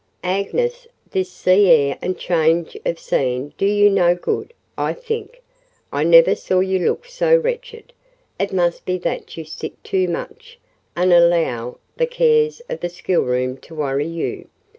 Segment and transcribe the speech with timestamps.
[0.23, 5.43] "Agnes, this sea air and change of scene do you no good, I think:
[5.93, 7.93] I never saw you look so wretched.
[8.39, 10.57] It must be that you sit too much,
[10.95, 14.47] and allow the cares of the schoolroom to worry you.